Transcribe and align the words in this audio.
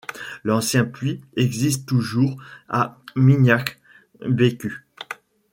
L'ancien 0.43 0.83
puits 0.83 1.21
existe 1.35 1.87
toujours 1.87 2.41
à 2.69 2.97
Minyak 3.15 3.79
Beku. 4.27 4.83